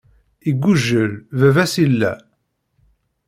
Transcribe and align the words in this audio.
Iggujel, 0.49 1.11
baba-s 1.39 1.73
illa. 1.85 2.13